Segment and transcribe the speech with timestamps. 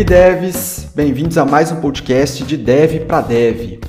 [0.00, 0.88] aí, devs?
[0.94, 3.80] Bem-vindos a mais um podcast de Dev para Dev.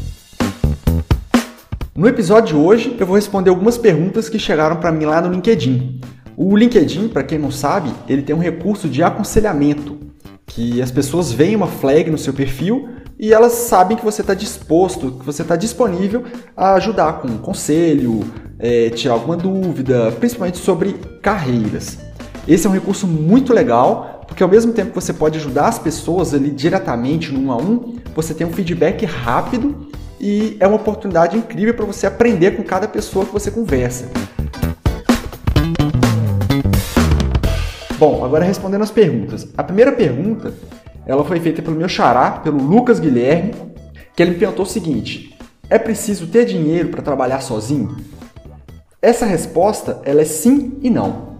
[1.95, 5.31] No episódio de hoje, eu vou responder algumas perguntas que chegaram para mim lá no
[5.31, 6.01] LinkedIn.
[6.35, 9.99] O LinkedIn, para quem não sabe, ele tem um recurso de aconselhamento,
[10.47, 14.33] que as pessoas veem uma flag no seu perfil e elas sabem que você está
[14.33, 16.25] disposto, que você está disponível
[16.57, 18.19] a ajudar com um conselho,
[18.59, 21.99] é, tirar alguma dúvida, principalmente sobre carreiras.
[22.45, 25.77] Esse é um recurso muito legal, porque ao mesmo tempo que você pode ajudar as
[25.77, 29.89] pessoas ali diretamente no um a um, você tem um feedback rápido
[30.21, 34.09] e é uma oportunidade incrível para você aprender com cada pessoa que você conversa.
[37.99, 39.49] Bom, agora respondendo as perguntas.
[39.57, 40.53] A primeira pergunta,
[41.05, 43.53] ela foi feita pelo meu xará, pelo Lucas Guilherme,
[44.15, 45.37] que ele me perguntou o seguinte:
[45.69, 47.97] é preciso ter dinheiro para trabalhar sozinho?
[49.01, 51.30] Essa resposta, ela é sim e não.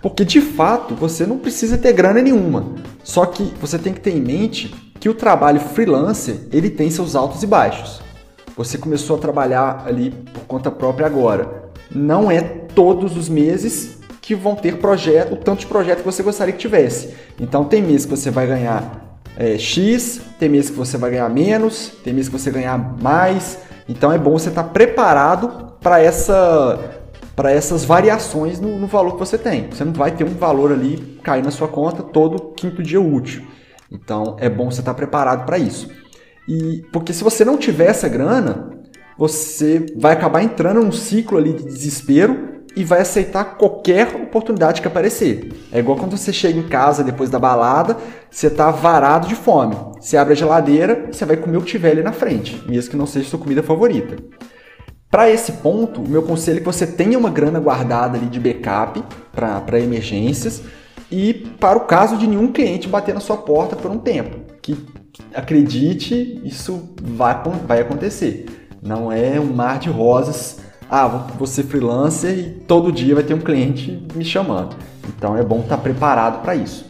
[0.00, 2.74] Porque de fato você não precisa ter grana nenhuma.
[3.02, 7.16] Só que você tem que ter em mente que o trabalho freelancer ele tem seus
[7.16, 8.00] altos e baixos.
[8.56, 11.70] Você começou a trabalhar ali por conta própria agora.
[11.90, 16.22] Não é todos os meses que vão ter projeto, o tanto de projeto que você
[16.22, 17.14] gostaria que tivesse.
[17.40, 21.28] Então tem meses que você vai ganhar é, X, tem meses que você vai ganhar
[21.30, 23.58] menos, tem meses que você ganhar mais.
[23.88, 26.97] Então é bom você estar preparado para essa
[27.38, 29.70] para essas variações no, no, valor que você tem.
[29.70, 33.46] Você não vai ter um valor ali cair na sua conta todo quinto dia útil.
[33.88, 35.88] Então é bom você estar preparado para isso.
[36.48, 38.70] E porque se você não tiver essa grana,
[39.16, 44.88] você vai acabar entrando num ciclo ali de desespero e vai aceitar qualquer oportunidade que
[44.88, 45.52] aparecer.
[45.70, 47.96] É igual quando você chega em casa depois da balada,
[48.28, 49.76] você está varado de fome.
[50.00, 52.90] Você abre a geladeira e você vai comer o que tiver ali na frente, mesmo
[52.90, 54.16] que não seja sua comida favorita.
[55.10, 58.38] Para esse ponto, o meu conselho é que você tenha uma grana guardada ali de
[58.38, 60.62] backup para emergências
[61.10, 64.38] e para o caso de nenhum cliente bater na sua porta por um tempo.
[64.60, 64.76] Que
[65.34, 68.46] acredite, isso vai, vai acontecer.
[68.82, 70.58] Não é um mar de rosas.
[70.90, 74.76] Ah, vou ser freelancer e todo dia vai ter um cliente me chamando.
[75.08, 76.86] Então é bom estar preparado para isso.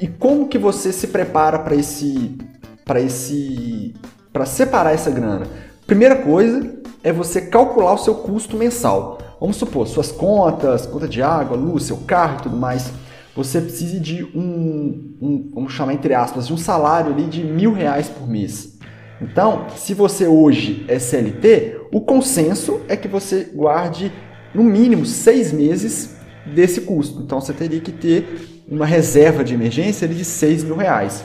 [0.00, 2.36] E como que você se prepara para esse
[2.84, 3.94] para esse
[4.32, 5.46] para separar essa grana?
[5.86, 9.18] Primeira coisa, é você calcular o seu custo mensal.
[9.40, 12.92] Vamos supor, suas contas, conta de água, luz, seu carro e tudo mais.
[13.34, 17.72] Você precisa de um, um, vamos chamar entre aspas, de um salário ali de mil
[17.72, 18.78] reais por mês.
[19.20, 24.12] Então, se você hoje é CLT, o consenso é que você guarde
[24.54, 26.16] no mínimo seis meses
[26.46, 27.20] desse custo.
[27.22, 31.24] Então, você teria que ter uma reserva de emergência de seis mil reais.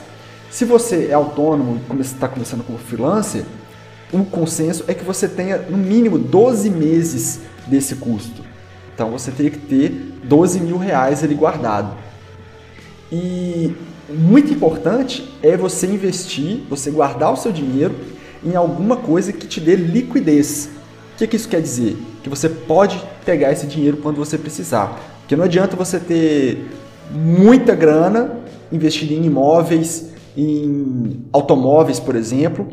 [0.50, 3.44] Se você é autônomo e está começando como freelancer,
[4.12, 8.42] o consenso é que você tenha no mínimo 12 meses desse custo.
[8.94, 9.90] Então você teria que ter
[10.24, 11.94] 12 mil reais ali guardado.
[13.12, 13.74] E
[14.08, 17.94] muito importante é você investir, você guardar o seu dinheiro
[18.44, 20.70] em alguma coisa que te dê liquidez.
[21.14, 21.96] O que, que isso quer dizer?
[22.22, 24.98] Que você pode pegar esse dinheiro quando você precisar.
[25.20, 26.66] Porque não adianta você ter
[27.10, 28.38] muita grana
[28.72, 32.68] investida em imóveis, em automóveis, por exemplo,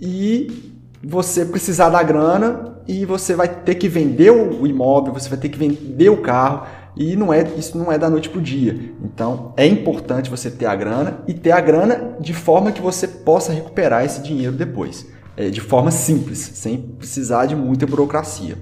[0.00, 0.69] e
[1.02, 5.48] você precisar da grana e você vai ter que vender o imóvel, você vai ter
[5.48, 6.66] que vender o carro
[6.96, 8.92] e não é isso não é da noite para o dia.
[9.02, 13.08] Então é importante você ter a grana e ter a grana de forma que você
[13.08, 15.06] possa recuperar esse dinheiro depois,
[15.36, 18.58] é, de forma simples, sem precisar de muita burocracia.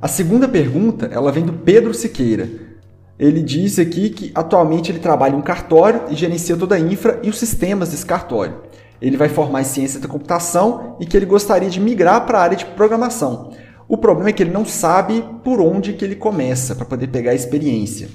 [0.00, 2.73] A segunda pergunta, ela vem do Pedro Siqueira.
[3.18, 7.20] Ele diz aqui que atualmente ele trabalha em um cartório e gerencia toda a infra
[7.22, 8.62] e os sistemas desse cartório.
[9.00, 12.42] Ele vai formar em ciência da computação e que ele gostaria de migrar para a
[12.42, 13.52] área de programação.
[13.86, 17.32] O problema é que ele não sabe por onde que ele começa para poder pegar
[17.32, 18.08] a experiência.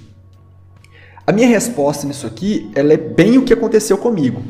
[1.25, 4.43] A minha resposta nisso aqui ela é bem o que aconteceu comigo.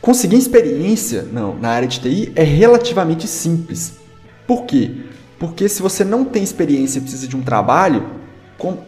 [0.00, 3.98] Conseguir experiência não, na área de TI é relativamente simples.
[4.46, 4.90] Por quê?
[5.38, 8.17] Porque se você não tem experiência e precisa de um trabalho,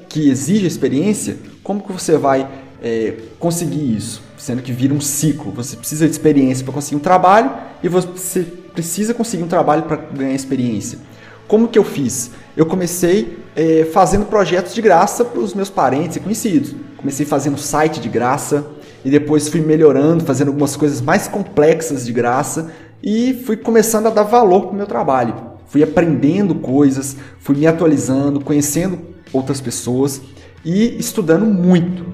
[0.08, 2.48] que exige experiência, como que você vai
[2.82, 4.22] é, conseguir isso?
[4.36, 5.52] Sendo que vira um ciclo.
[5.52, 7.50] Você precisa de experiência para conseguir um trabalho
[7.82, 10.98] e você precisa conseguir um trabalho para ganhar experiência.
[11.46, 12.30] Como que eu fiz?
[12.56, 16.74] Eu comecei é, fazendo projetos de graça para os meus parentes e conhecidos.
[16.96, 18.66] Comecei fazendo site de graça
[19.04, 22.70] e depois fui melhorando, fazendo algumas coisas mais complexas de graça
[23.02, 25.34] e fui começando a dar valor para o meu trabalho.
[25.66, 30.20] Fui aprendendo coisas, fui me atualizando, conhecendo outras pessoas
[30.64, 32.06] e estudando muito.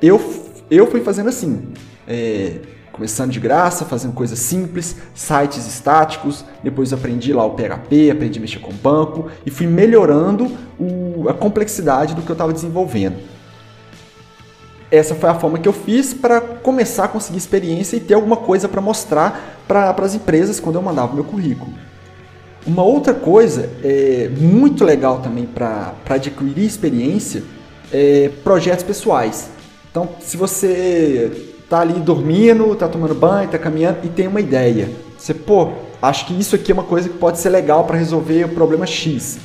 [0.00, 0.20] Eu,
[0.70, 1.72] eu fui fazendo assim.
[2.06, 2.60] É,
[2.96, 8.40] começando de graça, fazendo coisas simples, sites estáticos, depois aprendi lá o PHP, aprendi a
[8.40, 10.50] mexer com banco e fui melhorando
[10.80, 13.18] o, a complexidade do que eu estava desenvolvendo.
[14.90, 18.36] Essa foi a forma que eu fiz para começar a conseguir experiência e ter alguma
[18.36, 21.72] coisa para mostrar para as empresas quando eu mandava o meu currículo.
[22.66, 27.44] Uma outra coisa é, muito legal também para adquirir experiência
[27.92, 29.48] é projetos pessoais.
[29.88, 31.30] Então, se você
[31.70, 34.90] tá ali dormindo, tá tomando banho, tá caminhando e tem uma ideia.
[35.16, 35.70] Você, pô,
[36.02, 38.84] acho que isso aqui é uma coisa que pode ser legal para resolver o problema
[38.84, 39.38] X.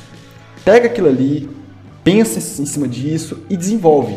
[0.64, 1.48] Pega aquilo ali,
[2.02, 4.16] pensa em cima disso e desenvolve.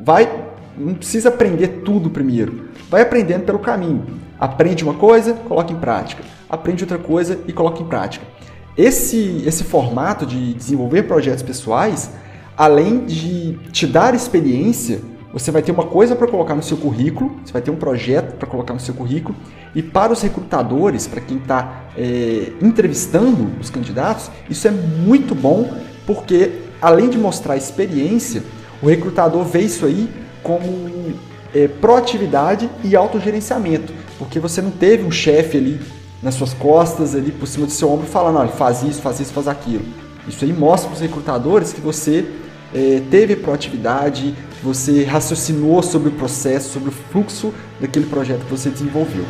[0.00, 0.32] Vai,
[0.78, 2.68] não precisa aprender tudo primeiro.
[2.88, 4.06] Vai aprendendo pelo caminho.
[4.38, 6.22] Aprende uma coisa, coloca em prática.
[6.48, 8.35] Aprende outra coisa e coloca em prática.
[8.76, 12.10] Esse, esse formato de desenvolver projetos pessoais,
[12.56, 15.00] além de te dar experiência,
[15.32, 18.36] você vai ter uma coisa para colocar no seu currículo, você vai ter um projeto
[18.36, 19.36] para colocar no seu currículo,
[19.74, 25.70] e para os recrutadores, para quem está é, entrevistando os candidatos, isso é muito bom,
[26.06, 28.42] porque além de mostrar experiência,
[28.82, 30.08] o recrutador vê isso aí
[30.42, 31.14] como
[31.54, 35.80] é, proatividade e autogerenciamento, porque você não teve um chefe ali
[36.22, 39.32] nas suas costas, ali por cima do seu ombro, falando, olha, faz isso, faz isso,
[39.32, 39.84] faz aquilo.
[40.26, 42.26] Isso aí mostra para os recrutadores que você
[42.74, 48.70] é, teve proatividade, você raciocinou sobre o processo, sobre o fluxo daquele projeto que você
[48.70, 49.24] desenvolveu.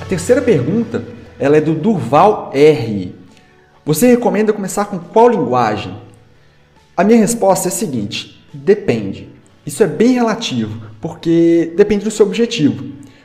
[0.00, 1.04] A terceira pergunta
[1.38, 3.14] ela é do Durval R.
[3.84, 5.96] Você recomenda começar com qual linguagem?
[6.96, 9.28] A minha resposta é a seguinte: depende.
[9.66, 12.84] Isso é bem relativo, porque depende do seu objetivo.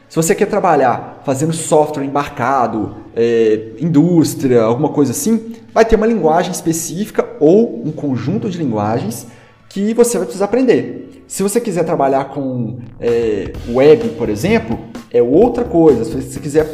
[0.09, 6.05] Se você quer trabalhar fazendo software embarcado, é, indústria, alguma coisa assim, vai ter uma
[6.05, 9.25] linguagem específica ou um conjunto de linguagens
[9.69, 11.23] que você vai precisar aprender.
[11.27, 14.77] Se você quiser trabalhar com é, web, por exemplo,
[15.09, 16.05] é outra coisa.
[16.05, 16.69] Se você quiser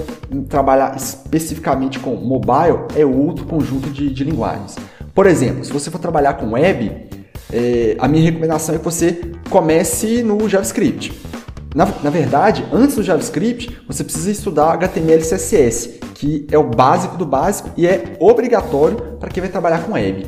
[0.50, 4.76] trabalhar especificamente com mobile, é outro conjunto de, de linguagens.
[5.14, 7.09] Por exemplo, se você for trabalhar com web,
[7.52, 11.12] é, a minha recomendação é que você comece no JavaScript.
[11.76, 16.64] Na, na, verdade, antes do JavaScript, você precisa estudar HTML e CSS, que é o
[16.64, 20.26] básico do básico e é obrigatório para quem vai trabalhar com web.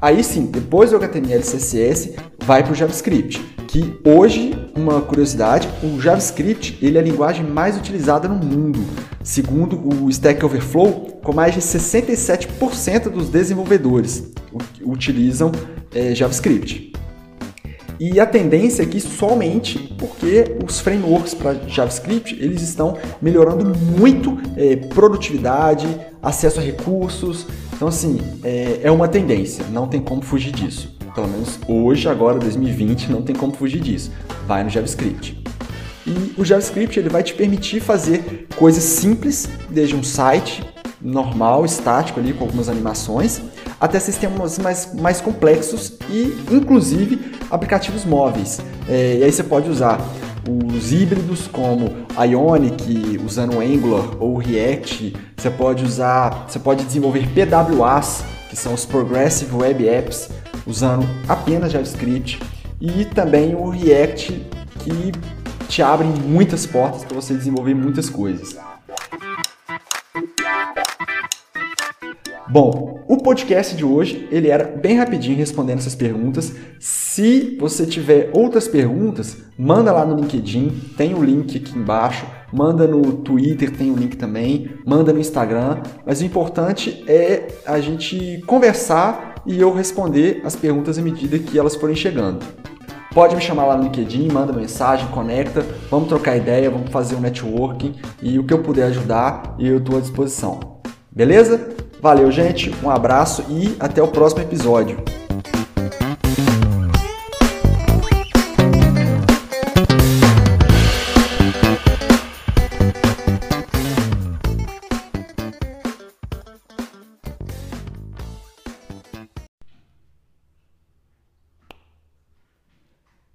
[0.00, 5.68] Aí sim, depois do HTML e CSS, vai para o JavaScript, que hoje, uma curiosidade,
[5.82, 8.80] o JavaScript ele é a linguagem mais utilizada no mundo,
[9.24, 14.32] segundo o Stack Overflow, com mais de 67% dos desenvolvedores
[14.82, 15.52] utilizam
[15.94, 16.92] é, JavaScript.
[18.00, 23.76] E a tendência é que isso somente porque os frameworks para JavaScript eles estão melhorando
[23.76, 25.88] muito é, produtividade,
[26.22, 27.46] acesso a recursos.
[27.74, 30.96] Então, assim, é, é uma tendência, não tem como fugir disso.
[31.12, 34.12] Pelo menos hoje, agora, 2020, não tem como fugir disso.
[34.46, 35.42] Vai no JavaScript.
[36.06, 40.62] E o JavaScript ele vai te permitir fazer coisas simples, desde um site
[41.02, 43.42] normal, estático ali, com algumas animações,
[43.80, 48.60] até sistemas mais, mais complexos e, inclusive, aplicativos móveis.
[48.88, 50.00] É, e aí você pode usar
[50.48, 55.14] os híbridos como Ionic, usando Angular ou React.
[55.36, 60.30] Você pode usar, você pode desenvolver PWAs, que são os Progressive Web Apps,
[60.66, 62.40] usando apenas JavaScript.
[62.80, 64.46] E também o React,
[64.78, 65.12] que
[65.68, 68.56] te abre muitas portas para você desenvolver muitas coisas.
[72.50, 76.54] Bom, o podcast de hoje ele era bem rapidinho respondendo essas perguntas.
[76.80, 82.24] Se você tiver outras perguntas, manda lá no LinkedIn, tem o link aqui embaixo.
[82.50, 84.70] Manda no Twitter, tem o link também.
[84.86, 85.82] Manda no Instagram.
[86.06, 91.58] Mas o importante é a gente conversar e eu responder as perguntas à medida que
[91.58, 92.42] elas forem chegando.
[93.12, 97.20] Pode me chamar lá no LinkedIn, manda mensagem, conecta, vamos trocar ideia, vamos fazer um
[97.20, 100.78] networking e o que eu puder ajudar, eu estou à disposição.
[101.10, 101.87] Beleza?
[102.00, 104.98] Valeu, gente, um abraço e até o próximo episódio.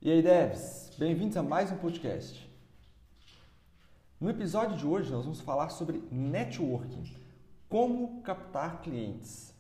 [0.02, 2.50] E aí, devs, bem-vindos a mais um podcast.
[4.22, 7.23] No episódio de hoje, nós vamos falar sobre networking
[7.74, 9.52] como captar clientes?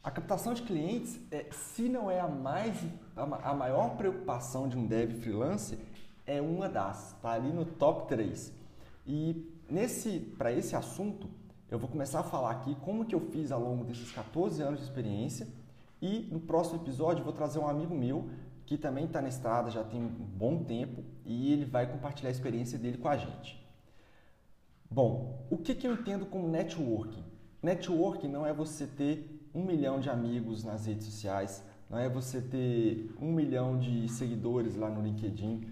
[0.00, 2.80] A captação de clientes, é, se não é a, mais,
[3.16, 5.76] a maior preocupação de um dev freelance,
[6.24, 8.52] é uma das, está ali no top 3.
[9.04, 11.28] E nesse, para esse assunto,
[11.68, 14.78] eu vou começar a falar aqui como que eu fiz ao longo desses 14 anos
[14.78, 15.48] de experiência
[16.00, 18.30] e no próximo episódio vou trazer um amigo meu
[18.64, 22.32] que também está na estrada já tem um bom tempo e ele vai compartilhar a
[22.32, 23.65] experiência dele com a gente.
[24.90, 27.24] Bom, o que, que eu entendo como networking?
[27.62, 32.40] Networking não é você ter um milhão de amigos nas redes sociais, não é você
[32.40, 35.66] ter um milhão de seguidores lá no LinkedIn.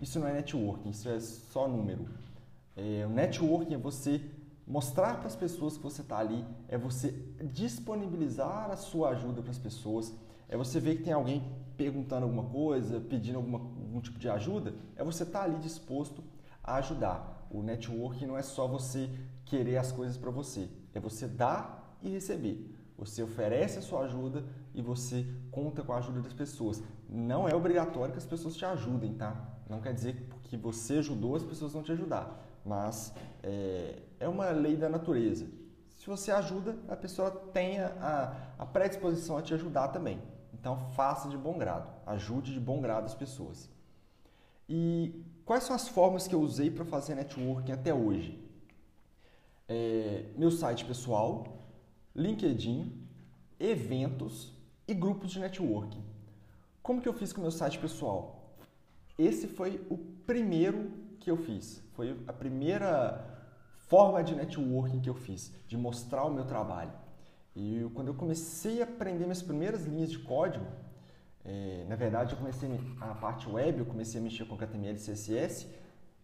[0.00, 2.06] Isso não é networking, isso é só número.
[2.76, 4.20] É, o networking é você
[4.66, 7.12] mostrar para as pessoas que você está ali, é você
[7.52, 10.12] disponibilizar a sua ajuda para as pessoas,
[10.48, 11.42] é você ver que tem alguém
[11.76, 16.22] perguntando alguma coisa, pedindo alguma, algum tipo de ajuda, é você estar tá ali disposto
[16.62, 17.35] a ajudar.
[17.50, 19.10] O networking não é só você
[19.44, 22.74] querer as coisas para você, é você dar e receber.
[22.98, 26.82] Você oferece a sua ajuda e você conta com a ajuda das pessoas.
[27.08, 29.58] Não é obrigatório que as pessoas te ajudem, tá?
[29.68, 32.42] Não quer dizer que você ajudou, as pessoas vão te ajudar.
[32.64, 33.12] Mas
[33.42, 35.46] é, é uma lei da natureza.
[35.96, 40.20] Se você ajuda, a pessoa tem a, a predisposição a te ajudar também.
[40.54, 43.70] Então faça de bom grado, ajude de bom grado as pessoas.
[44.68, 48.38] E quais são as formas que eu usei para fazer networking até hoje?
[49.68, 51.64] É, meu site pessoal,
[52.14, 52.92] LinkedIn,
[53.58, 54.52] eventos
[54.86, 56.04] e grupos de networking.
[56.82, 58.56] Como que eu fiz com o meu site pessoal?
[59.18, 61.82] Esse foi o primeiro que eu fiz.
[61.94, 63.24] Foi a primeira
[63.88, 66.92] forma de networking que eu fiz, de mostrar o meu trabalho.
[67.54, 70.66] E quando eu comecei a aprender minhas primeiras linhas de código,
[71.46, 72.68] é, na verdade eu comecei
[73.00, 75.66] a parte web, eu comecei a mexer com HTML e CSS,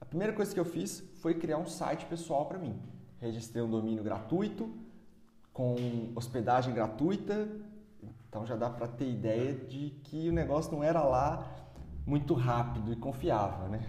[0.01, 2.79] a primeira coisa que eu fiz foi criar um site pessoal para mim.
[3.21, 4.69] Registrei um domínio gratuito,
[5.53, 7.49] com hospedagem gratuita,
[8.29, 11.49] então já dá para ter ideia de que o negócio não era lá
[12.05, 13.81] muito rápido e confiável, né?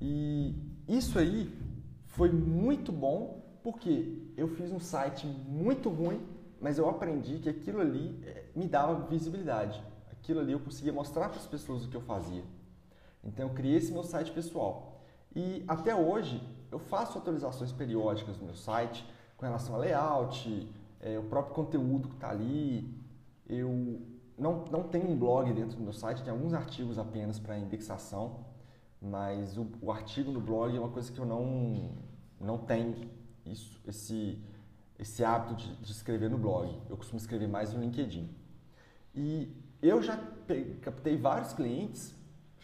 [0.00, 0.54] E
[0.86, 1.52] isso aí
[2.06, 6.34] foi muito bom porque eu fiz um site muito ruim
[6.64, 9.84] mas eu aprendi que aquilo ali eh, me dava visibilidade.
[10.24, 12.42] Aquilo ali eu conseguia mostrar para as pessoas o que eu fazia.
[13.22, 15.02] Então eu criei esse meu site pessoal.
[15.36, 20.66] E até hoje eu faço atualizações periódicas no meu site com relação a layout,
[20.98, 22.90] é, o próprio conteúdo que está ali.
[23.46, 24.00] Eu
[24.38, 28.46] não, não tenho um blog dentro do meu site, tem alguns artigos apenas para indexação,
[29.02, 31.90] mas o, o, artigo no blog é uma coisa que eu não,
[32.40, 33.10] não tenho
[33.44, 34.42] isso, esse,
[34.98, 36.74] esse hábito de, de, escrever no blog.
[36.88, 38.34] Eu costumo escrever mais no LinkedIn.
[39.14, 40.18] E eu já
[40.80, 42.14] captei vários clientes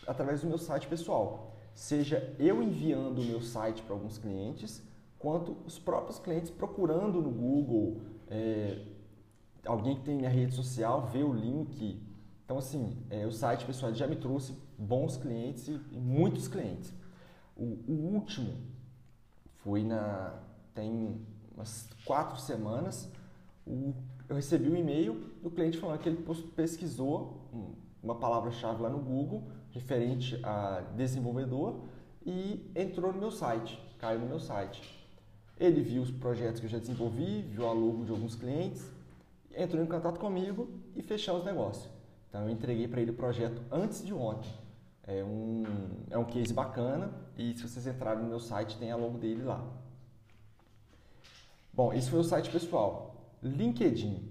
[0.07, 1.55] através do meu site pessoal.
[1.75, 4.83] Seja eu enviando o meu site para alguns clientes,
[5.19, 8.87] quanto os próprios clientes procurando no Google, é,
[9.67, 12.03] alguém que tem minha rede social, vê o link.
[12.45, 16.93] Então, assim, é, o site pessoal já me trouxe bons clientes e, muitos clientes.
[17.55, 18.55] O, o último
[19.59, 20.41] foi na.
[20.75, 21.21] tem
[21.55, 23.13] umas quatro semanas,
[23.67, 23.95] o,
[24.31, 27.49] eu recebi um e-mail do cliente falando que ele pesquisou
[28.01, 31.81] uma palavra-chave lá no Google referente a desenvolvedor
[32.25, 35.05] e entrou no meu site, caiu no meu site.
[35.59, 38.89] Ele viu os projetos que eu já desenvolvi, viu a logo de alguns clientes,
[39.53, 41.91] entrou em contato comigo e fechamos o negócio.
[42.29, 44.49] Então eu entreguei para ele o projeto antes de ontem.
[45.03, 45.65] É um,
[46.09, 49.43] é um case bacana e se vocês entrarem no meu site tem a logo dele
[49.43, 49.61] lá.
[51.73, 53.10] Bom, esse foi o site pessoal.
[53.43, 54.29] LinkedIn.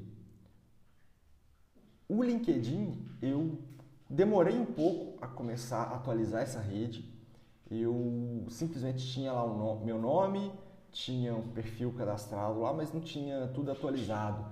[2.07, 3.57] O LinkedIn, eu
[4.09, 7.11] demorei um pouco a começar a atualizar essa rede.
[7.69, 10.51] Eu simplesmente tinha lá o meu nome,
[10.91, 14.45] tinha um perfil cadastrado lá, mas não tinha tudo atualizado.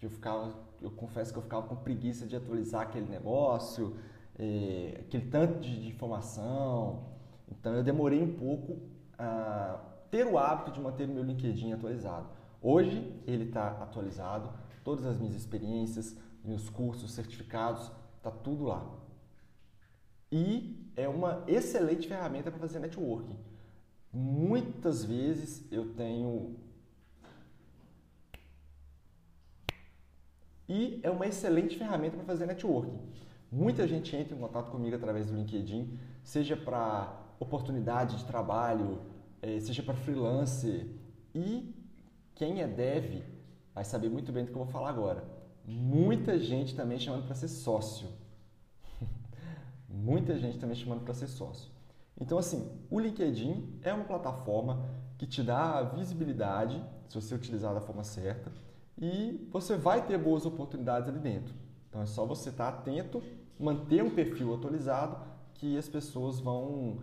[0.00, 3.96] Eu ficava, eu confesso que eu ficava com preguiça de atualizar aquele negócio,
[4.38, 7.04] é, aquele tanto de, de informação.
[7.50, 8.78] Então eu demorei um pouco
[9.18, 9.78] a
[10.10, 12.28] ter o hábito de manter o meu LinkedIn atualizado.
[12.62, 14.52] Hoje ele está atualizado,
[14.84, 18.88] todas as minhas experiências, meus cursos, certificados, está tudo lá.
[20.30, 23.36] E é uma excelente ferramenta para fazer networking.
[24.12, 26.56] Muitas vezes eu tenho.
[30.68, 32.98] E é uma excelente ferramenta para fazer networking.
[33.50, 39.00] Muita gente entra em contato comigo através do LinkedIn, seja para oportunidade de trabalho,
[39.42, 40.86] é, seja para freelancer.
[41.34, 41.81] E
[42.34, 43.22] quem é dev
[43.74, 45.24] vai saber muito bem do que eu vou falar agora.
[45.64, 48.08] Muita gente também chamando para ser sócio.
[49.88, 51.70] Muita gente também chamando para ser sócio.
[52.20, 57.80] Então, assim, o LinkedIn é uma plataforma que te dá visibilidade, se você utilizar da
[57.80, 58.52] forma certa,
[58.98, 61.54] e você vai ter boas oportunidades ali dentro.
[61.88, 63.22] Então, é só você estar atento,
[63.58, 65.16] manter um perfil atualizado,
[65.54, 66.98] que as pessoas vão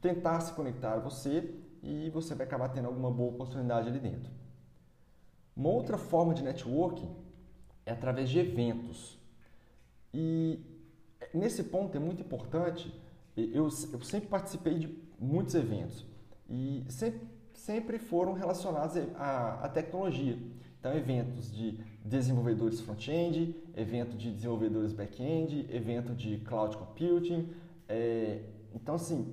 [0.00, 4.30] tentar se conectar a você e você vai acabar tendo alguma boa oportunidade ali dentro.
[5.56, 7.08] Uma outra forma de networking
[7.84, 9.18] é através de eventos.
[10.12, 10.60] E
[11.34, 12.92] nesse ponto é muito importante,
[13.36, 16.04] eu, eu sempre participei de muitos eventos
[16.48, 17.20] e sempre,
[17.54, 20.38] sempre foram relacionados à, à tecnologia.
[20.78, 27.54] Então, eventos de desenvolvedores front-end, evento de desenvolvedores back-end, evento de cloud computing.
[27.88, 28.42] É,
[28.74, 29.32] então, assim,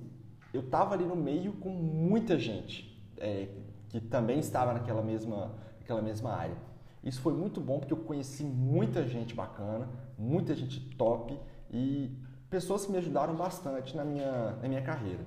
[0.54, 3.48] eu estava ali no meio com muita gente é,
[3.88, 5.52] que também estava naquela mesma,
[5.90, 6.56] naquela mesma área.
[7.02, 11.36] Isso foi muito bom porque eu conheci muita gente bacana, muita gente top
[11.70, 12.16] e
[12.48, 15.24] pessoas que me ajudaram bastante na minha, na minha carreira.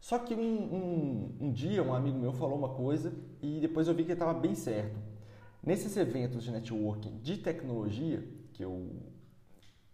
[0.00, 3.94] Só que um, um, um dia um amigo meu falou uma coisa e depois eu
[3.94, 4.98] vi que estava bem certo.
[5.62, 8.88] Nesses eventos de networking de tecnologia que eu,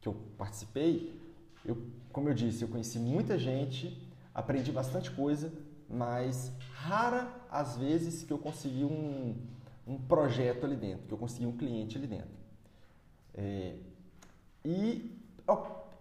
[0.00, 1.20] que eu participei,
[1.64, 1.76] eu,
[2.12, 5.52] como eu disse, eu conheci muita gente, aprendi bastante coisa,
[5.88, 7.28] mas rara
[7.60, 9.36] as vezes que eu consegui um,
[9.86, 12.36] um projeto ali dentro, que eu consegui um cliente ali dentro.
[13.34, 13.76] É,
[14.64, 15.16] e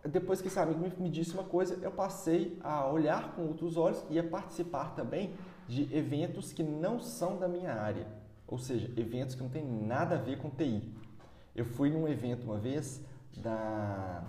[0.03, 4.03] depois que esse amigo me disse uma coisa, eu passei a olhar com outros olhos
[4.09, 5.33] e a participar também
[5.67, 8.07] de eventos que não são da minha área,
[8.47, 10.93] ou seja, eventos que não tem nada a ver com TI.
[11.55, 13.03] Eu fui num evento uma vez
[13.38, 14.24] da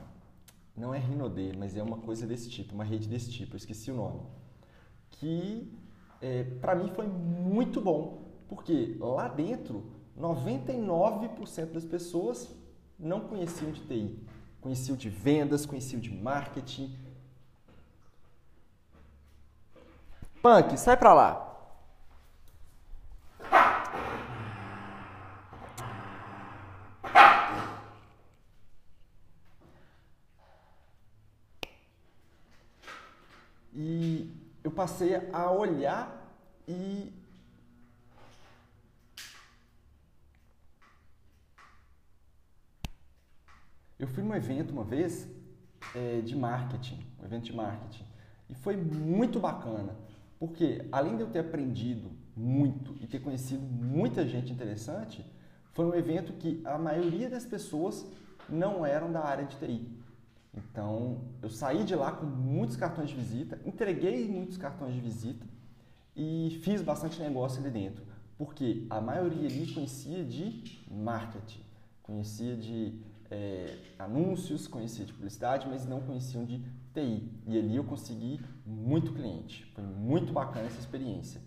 [0.77, 3.91] não é Rinode, mas é uma coisa desse tipo, uma rede desse tipo, eu esqueci
[3.91, 4.21] o nome,
[5.11, 5.73] que
[6.27, 9.85] é, para mim foi muito bom, porque lá dentro
[10.19, 12.55] 99% das pessoas
[12.99, 14.27] não conheciam de TI
[14.67, 16.93] conheciam de vendas, conheciam de marketing.
[20.43, 21.43] Punk, sai pra lá.
[33.73, 34.36] E
[34.67, 36.05] eu passei a olhar
[36.67, 37.13] e
[43.99, 45.27] Eu fui num evento uma vez
[45.95, 48.05] é, de marketing, um evento de marketing,
[48.51, 49.97] e foi muito bacana,
[50.39, 55.25] porque além de eu ter aprendido muito e ter conhecido muita gente interessante,
[55.73, 58.07] foi um evento que a maioria das pessoas
[58.51, 60.06] não eram da área de TI.
[60.57, 65.47] Então, eu saí de lá com muitos cartões de visita, entreguei muitos cartões de visita
[66.15, 68.05] e fiz bastante negócio ali dentro,
[68.39, 71.63] porque a maioria ali conhecia de marketing,
[72.03, 72.99] conhecia de
[73.31, 76.59] é, anúncios, conhecia de publicidade, mas não conheciam de
[76.95, 77.31] TI.
[77.47, 79.71] E ali eu consegui muito cliente.
[79.75, 81.41] Foi muito bacana essa experiência.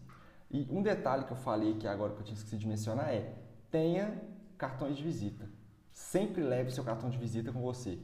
[0.52, 3.34] E um detalhe que eu falei que agora que eu tinha esquecido de mencionar é:
[3.72, 4.22] tenha
[4.58, 5.48] cartões de visita.
[5.94, 8.00] Sempre leve seu cartão de visita com você.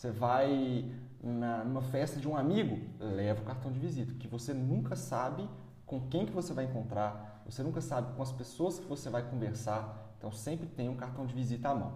[0.00, 0.90] Você vai
[1.22, 5.46] na, numa festa de um amigo, leva o cartão de visita, porque você nunca sabe
[5.84, 9.22] com quem que você vai encontrar, você nunca sabe com as pessoas que você vai
[9.28, 11.92] conversar, então sempre tenha um cartão de visita à mão.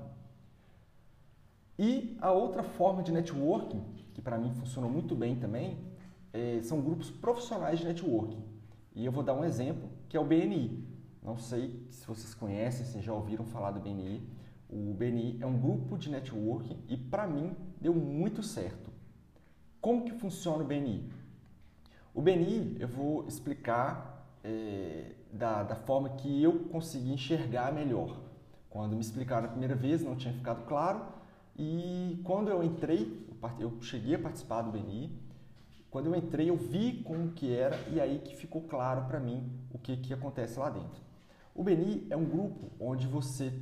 [1.78, 5.78] E a outra forma de networking, que para mim funcionou muito bem também,
[6.30, 8.44] é, são grupos profissionais de networking.
[8.94, 10.86] E eu vou dar um exemplo, que é o BNI.
[11.22, 14.28] Não sei se vocês conhecem, se já ouviram falar do BNI.
[14.68, 18.90] O BNI é um grupo de networking e para mim deu muito certo.
[19.80, 21.10] Como que funciona o BNI?
[22.14, 28.20] O BNI eu vou explicar é, da, da forma que eu consegui enxergar melhor.
[28.70, 31.04] Quando me explicaram a primeira vez não tinha ficado claro,
[31.56, 33.28] e quando eu entrei,
[33.60, 35.10] eu cheguei a participar do BNI,
[35.90, 39.48] quando eu entrei eu vi como que era e aí que ficou claro para mim
[39.70, 41.00] o que, que acontece lá dentro.
[41.54, 43.52] O BNI é um grupo onde você,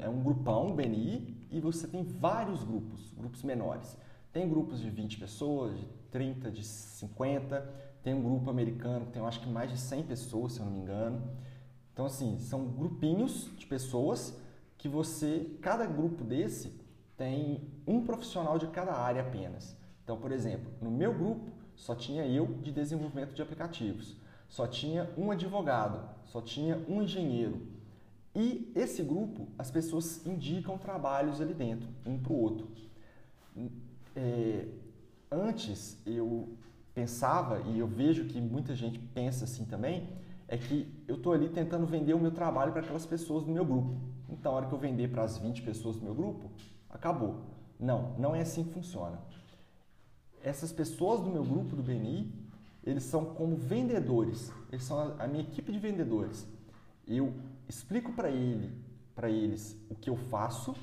[0.00, 3.96] é um grupão BNI e você tem vários grupos, grupos menores.
[4.32, 7.60] Tem grupos de 20 pessoas, de 30, de 50,
[8.02, 10.72] tem um grupo americano que tem acho que mais de 100 pessoas, se eu não
[10.72, 11.22] me engano.
[11.92, 14.38] Então assim, são grupinhos de pessoas
[14.76, 16.78] que você, cada grupo desse
[17.16, 19.76] tem um profissional de cada área apenas.
[20.04, 24.16] Então, por exemplo, no meu grupo só tinha eu de desenvolvimento de aplicativos,
[24.48, 27.60] só tinha um advogado, só tinha um engenheiro.
[28.38, 32.68] E esse grupo, as pessoas indicam trabalhos ali dentro, um para o outro.
[34.14, 34.68] É,
[35.28, 36.48] antes eu
[36.94, 40.08] pensava, e eu vejo que muita gente pensa assim também,
[40.46, 43.64] é que eu estou ali tentando vender o meu trabalho para aquelas pessoas do meu
[43.64, 43.96] grupo.
[44.28, 46.48] Então, a hora que eu vender para as 20 pessoas do meu grupo,
[46.88, 47.40] acabou.
[47.76, 49.18] Não, não é assim que funciona.
[50.44, 52.32] Essas pessoas do meu grupo do BNI,
[52.84, 56.46] eles são como vendedores, eles são a minha equipe de vendedores.
[57.08, 57.32] Eu
[57.66, 58.70] explico para ele,
[59.14, 60.76] para eles o que eu faço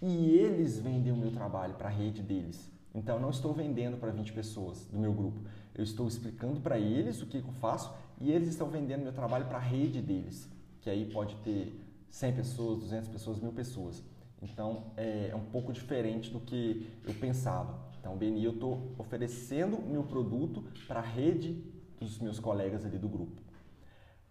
[0.00, 2.72] e eles vendem o meu trabalho para a rede deles.
[2.94, 5.38] Então, não estou vendendo para 20 pessoas do meu grupo.
[5.74, 9.46] Eu estou explicando para eles o que eu faço e eles estão vendendo meu trabalho
[9.46, 10.48] para a rede deles,
[10.80, 11.78] que aí pode ter
[12.08, 14.02] 100 pessoas, 200 pessoas, mil pessoas.
[14.40, 17.78] Então é, é um pouco diferente do que eu pensava.
[18.00, 21.62] Então, BNI, eu estou oferecendo o meu produto para a rede
[21.98, 23.43] dos meus colegas ali do grupo.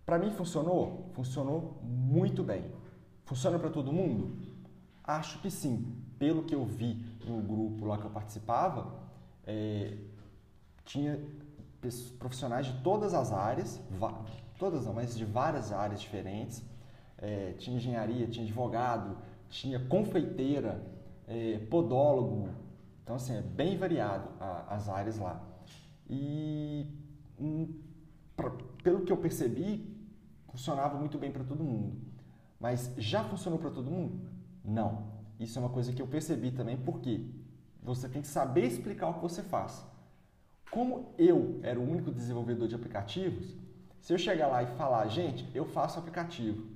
[0.05, 1.09] Para mim funcionou?
[1.13, 2.71] Funcionou muito bem.
[3.25, 4.37] Funciona para todo mundo?
[5.03, 5.95] Acho que sim.
[6.19, 8.93] Pelo que eu vi no grupo lá que eu participava,
[9.45, 9.97] é,
[10.85, 11.19] tinha
[12.17, 13.81] profissionais de todas as áreas,
[14.57, 16.63] todas não, mas de várias áreas diferentes.
[17.17, 19.17] É, tinha engenharia, tinha advogado,
[19.49, 20.83] tinha confeiteira,
[21.27, 22.49] é, podólogo.
[23.03, 25.41] Então, assim, é bem variado a, as áreas lá.
[26.09, 26.85] E,
[27.39, 27.73] hum,
[28.35, 29.92] pra, pelo que eu percebi,
[30.53, 31.97] funcionava muito bem para todo mundo.
[32.59, 34.21] Mas já funcionou para todo mundo?
[34.63, 35.11] Não.
[35.39, 37.25] Isso é uma coisa que eu percebi também, porque
[37.81, 39.83] você tem que saber explicar o que você faz.
[40.71, 43.57] Como eu era o único desenvolvedor de aplicativos,
[43.99, 46.67] se eu chegar lá e falar, gente, eu faço aplicativo,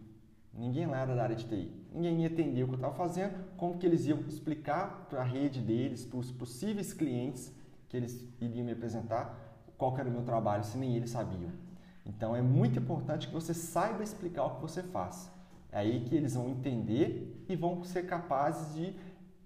[0.53, 3.35] ninguém lá era da área de TI, ninguém ia entender o que eu estava fazendo,
[3.55, 7.53] como que eles iam explicar para a rede deles, para os possíveis clientes
[7.87, 9.37] que eles iriam me apresentar,
[9.77, 11.66] qual era o meu trabalho, se nem eles sabiam.
[12.07, 15.29] Então é muito importante que você saiba explicar o que você faz.
[15.71, 18.95] É aí que eles vão entender e vão ser capazes de,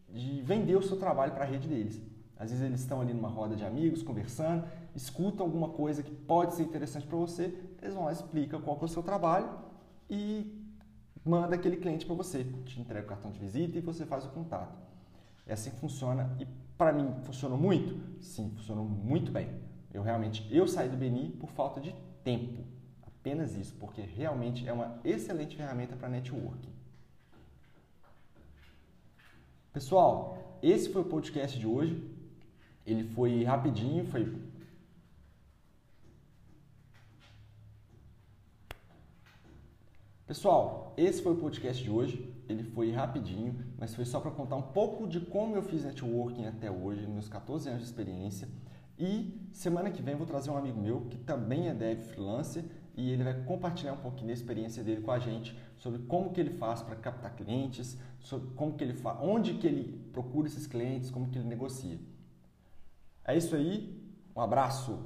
[0.09, 1.99] de vender o seu trabalho para a rede deles.
[2.37, 4.63] Às vezes eles estão ali numa roda de amigos, conversando,
[4.95, 8.85] escutam alguma coisa que pode ser interessante para você, eles vão lá, explicam qual é
[8.85, 9.49] o seu trabalho
[10.09, 10.59] e
[11.23, 14.29] manda aquele cliente para você, te entrega o cartão de visita e você faz o
[14.29, 14.75] contato.
[15.45, 16.47] É assim que funciona e
[16.77, 17.99] para mim funcionou muito?
[18.23, 19.49] Sim, funcionou muito bem.
[19.93, 21.93] Eu realmente eu saí do Beni por falta de
[22.23, 22.63] tempo.
[23.05, 26.71] Apenas isso, porque realmente é uma excelente ferramenta para networking.
[29.71, 32.01] Pessoal, esse foi o podcast de hoje.
[32.85, 34.25] Ele foi rapidinho, foi
[40.31, 42.33] Pessoal, esse foi o podcast de hoje.
[42.47, 46.45] Ele foi rapidinho, mas foi só para contar um pouco de como eu fiz networking
[46.45, 48.47] até hoje, meus 14 anos de experiência.
[49.03, 52.63] E semana que vem vou trazer um amigo meu que também é dev freelancer
[52.95, 56.39] e ele vai compartilhar um pouquinho da experiência dele com a gente sobre como que
[56.39, 60.67] ele faz para captar clientes, sobre como que ele faz, onde que ele procura esses
[60.67, 61.97] clientes, como que ele negocia.
[63.25, 63.99] É isso aí,
[64.35, 64.99] um abraço.